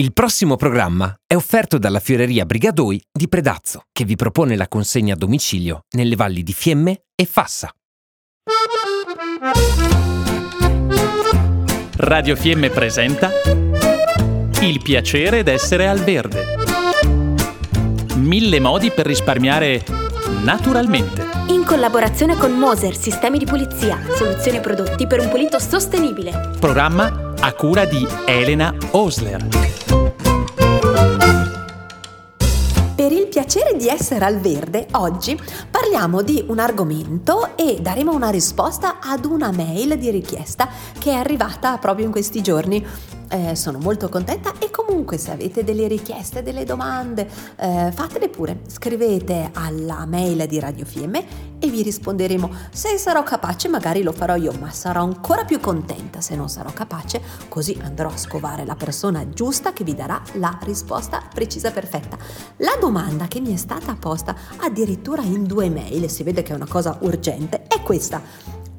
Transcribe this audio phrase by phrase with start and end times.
[0.00, 5.12] Il prossimo programma è offerto dalla Fioreria Brigadoi di Predazzo, che vi propone la consegna
[5.12, 7.70] a domicilio nelle valli di Fiemme e Fassa.
[11.96, 13.30] Radio Fiemme presenta
[14.62, 16.46] Il piacere d'essere al verde.
[18.14, 19.84] Mille modi per risparmiare
[20.42, 21.28] naturalmente.
[21.48, 26.52] In collaborazione con Moser Sistemi di Pulizia, soluzioni e prodotti per un pulito sostenibile.
[26.58, 29.48] Programma a cura di Elena Osler.
[32.94, 35.40] Per il piacere di essere al verde, oggi
[35.70, 40.68] parliamo di un argomento e daremo una risposta ad una mail di richiesta
[40.98, 42.86] che è arrivata proprio in questi giorni
[43.30, 48.60] eh, sono molto contenta e comunque se avete delle richieste, delle domande, eh, fatele pure,
[48.66, 52.50] scrivete alla mail di Radio Fiemme e vi risponderemo.
[52.70, 56.72] Se sarò capace magari lo farò io, ma sarò ancora più contenta se non sarò
[56.72, 62.16] capace, così andrò a scovare la persona giusta che vi darà la risposta precisa perfetta.
[62.58, 66.56] La domanda che mi è stata posta addirittura in due mail, si vede che è
[66.56, 68.20] una cosa urgente, è questa.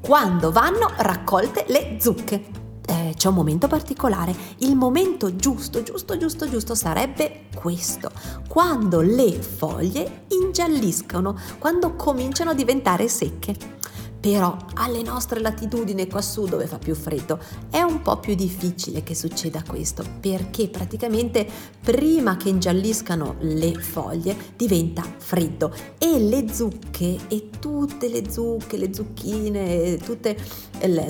[0.00, 2.61] Quando vanno raccolte le zucche?
[3.14, 4.34] C'è un momento particolare.
[4.58, 8.10] Il momento giusto, giusto, giusto, giusto sarebbe questo.
[8.48, 13.80] Quando le foglie ingialliscono, quando cominciano a diventare secche.
[14.22, 19.16] Però alle nostre latitudini quassù dove fa più freddo è un po' più difficile che
[19.16, 21.44] succeda questo perché praticamente
[21.80, 28.94] prima che ingialliscano le foglie diventa freddo e le zucche e tutte le zucche, le
[28.94, 30.36] zucchine, tutti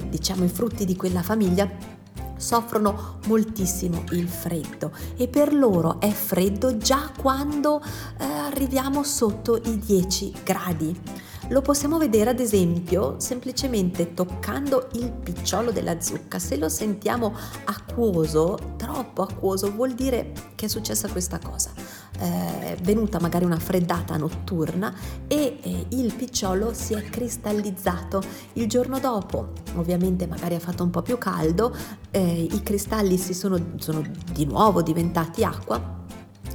[0.09, 2.01] diciamo i frutti di quella famiglia
[2.39, 7.83] soffrono moltissimo il freddo e per loro è freddo già quando
[8.19, 11.31] eh, arriviamo sotto i 10 gradi.
[11.53, 16.39] Lo possiamo vedere ad esempio semplicemente toccando il picciolo della zucca.
[16.39, 17.35] Se lo sentiamo
[17.67, 21.71] acquoso, troppo acquoso, vuol dire che è successa questa cosa.
[22.19, 24.95] È venuta magari una freddata notturna
[25.29, 28.23] e eh, il picciolo si è cristallizzato.
[28.55, 31.77] Il giorno dopo, ovviamente magari ha fatto un po' più caldo,
[32.13, 34.03] eh, i cristalli si sono, sono
[34.33, 36.01] di nuovo diventati acqua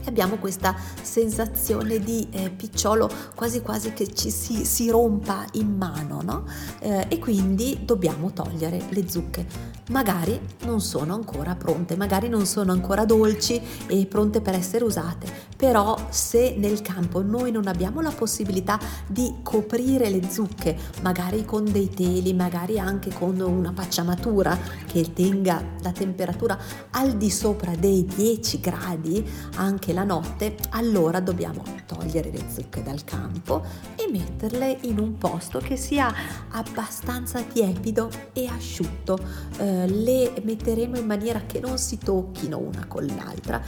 [0.10, 6.22] abbiamo questa sensazione di eh, picciolo quasi quasi che ci si, si rompa in mano,
[6.24, 6.46] no?
[6.80, 9.76] Eh, e quindi dobbiamo togliere le zucche.
[9.90, 15.28] Magari non sono ancora pronte, magari non sono ancora dolci e pronte per essere usate,
[15.56, 21.64] però se nel campo noi non abbiamo la possibilità di coprire le zucche, magari con
[21.64, 26.58] dei teli, magari anche con una pacciamatura che tenga la temperatura
[26.92, 29.26] al di sopra dei 10 gradi,
[29.56, 33.66] anche la notte, allora dobbiamo togliere le zucche dal campo
[33.96, 36.14] e metterle in un posto che sia
[36.52, 39.18] abbastanza tiepido e asciutto.
[39.58, 43.60] Eh, le metteremo in maniera che non si tocchino una con l'altra.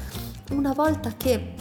[0.51, 1.55] Una volta che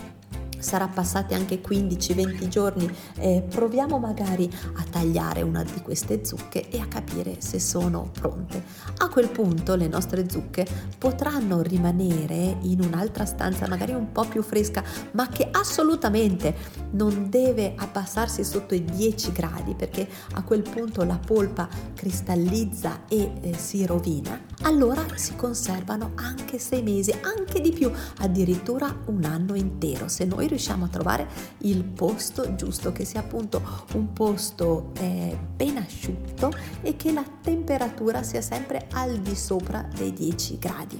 [0.59, 6.79] sarà passati anche 15-20 giorni, eh, proviamo magari a tagliare una di queste zucche e
[6.79, 8.63] a capire se sono pronte.
[8.99, 10.67] A quel punto le nostre zucche
[10.99, 14.83] potranno rimanere in un'altra stanza, magari un po' più fresca,
[15.13, 16.55] ma che assolutamente
[16.93, 23.33] non deve abbassarsi sotto i 10 gradi perché a quel punto la polpa cristallizza e
[23.41, 24.47] eh, si rovina.
[24.63, 30.09] Allora si conservano anche 6 mesi, anche di più, addirittura un anno intero.
[30.09, 31.29] Se noi riusciamo a trovare
[31.59, 33.63] il posto giusto, che sia appunto
[33.95, 36.51] un posto eh, ben asciutto
[36.83, 40.99] e che la temperatura sia sempre al di sopra dei 10 gradi.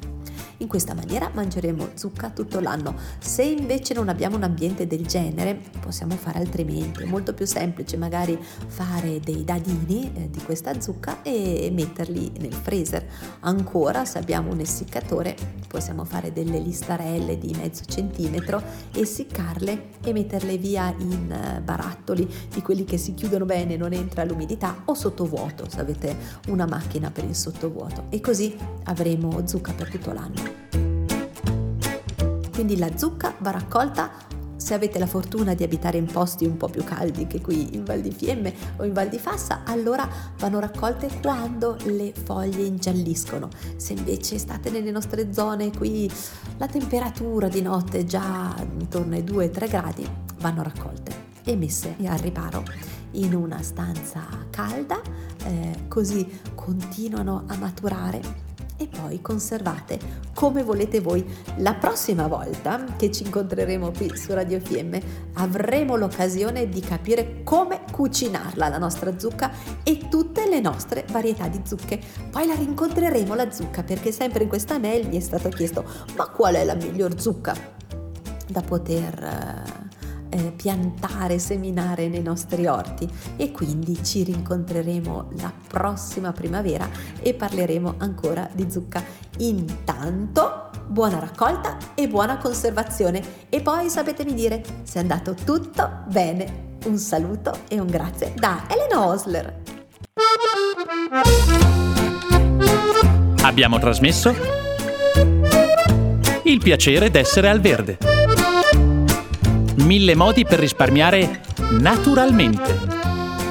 [0.61, 2.97] In questa maniera mangeremo zucca tutto l'anno.
[3.21, 7.03] Se invece non abbiamo un ambiente del genere, possiamo fare altrimenti.
[7.03, 8.37] È molto più semplice magari
[8.67, 13.07] fare dei dadini eh, di questa zucca e metterli nel freezer.
[13.41, 15.37] Ancora, se abbiamo un essiccatore,
[15.69, 18.61] possiamo fare delle listarelle di mezzo centimetro,
[18.93, 24.25] essiccarle e metterle via in eh, barattoli di quelli che si chiudono bene, non entra
[24.25, 26.17] l'umidità o sottovuoto, se avete
[26.49, 28.07] una macchina per il sottovuoto.
[28.09, 30.48] E così avremo zucca per tutto l'anno.
[32.59, 34.11] Quindi la zucca va raccolta
[34.57, 37.85] se avete la fortuna di abitare in posti un po' più caldi che qui in
[37.85, 43.49] Val di Fiemme o in Val di Fassa, allora vanno raccolte quando le foglie ingialliscono.
[43.77, 46.11] Se invece state nelle nostre zone qui
[46.57, 50.11] la temperatura di notte è già intorno ai 2-3 gradi,
[50.41, 51.13] vanno raccolte
[51.45, 52.65] e messe al riparo
[53.13, 55.01] in una stanza calda,
[55.45, 58.47] eh, così continuano a maturare
[58.79, 59.99] e poi conservate
[60.33, 61.25] come volete voi.
[61.57, 65.03] La prossima volta che ci incontreremo qui su Radio Fiemme
[65.35, 69.51] avremo l'occasione di capire come cucinarla la nostra zucca
[69.83, 72.01] e tutte le nostre varietà di zucche.
[72.31, 75.85] Poi la rincontreremo la zucca perché sempre in questa mail mi è stato chiesto
[76.17, 77.55] ma qual è la miglior zucca
[78.47, 79.88] da poter...
[80.31, 86.87] Eh, piantare, seminare nei nostri orti e quindi ci rincontreremo la prossima primavera
[87.21, 89.03] e parleremo ancora di zucca.
[89.39, 96.77] Intanto buona raccolta e buona conservazione e poi sapetemi dire se è andato tutto bene.
[96.85, 99.63] Un saluto e un grazie da Elena Osler.
[103.43, 104.35] Abbiamo trasmesso
[106.45, 108.18] il piacere d'essere al verde
[109.85, 111.41] Mille modi per risparmiare
[111.79, 112.97] naturalmente.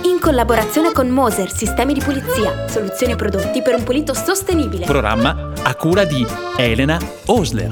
[0.03, 4.85] In collaborazione con Moser Sistemi di Pulizia, soluzioni e prodotti per un pulito sostenibile.
[4.85, 6.25] Programma a cura di
[6.57, 7.69] Elena Osler.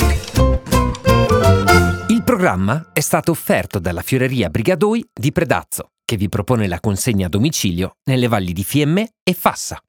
[2.07, 7.25] Il programma è stato offerto dalla Fioreria Brigadoi di Predazzo, che vi propone la consegna
[7.25, 9.79] a domicilio nelle valli di Fiemme e Fassa.